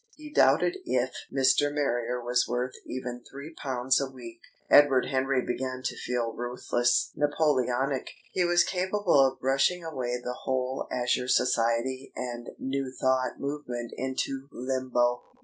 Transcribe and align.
He 0.15 0.31
doubted 0.33 0.77
if 0.83 1.13
Mr. 1.31 1.71
Marrier 1.71 2.19
was 2.19 2.47
worth 2.47 2.73
even 2.87 3.19
his 3.19 3.29
three 3.29 3.53
pounds 3.53 4.01
a 4.01 4.09
week. 4.09 4.39
Edward 4.67 5.05
Henry 5.11 5.43
began 5.45 5.83
to 5.83 5.95
feel 5.95 6.33
ruthless, 6.33 7.11
Napoleonic. 7.15 8.09
He 8.31 8.43
was 8.43 8.63
capable 8.63 9.19
of 9.23 9.39
brushing 9.39 9.83
away 9.83 10.19
the 10.19 10.33
whole 10.45 10.87
Azure 10.91 11.27
Society 11.27 12.11
and 12.15 12.49
New 12.57 12.91
Thought 12.99 13.39
movement 13.39 13.91
into 13.95 14.47
limbo. 14.51 15.21